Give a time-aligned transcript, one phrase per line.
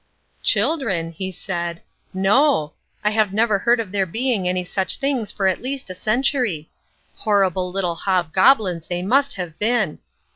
[0.41, 2.73] "Children," he said, "no!
[3.03, 6.71] I have never heard of there being any such things for at least a century.
[7.17, 9.99] Horrible little hobgoblins they must have been!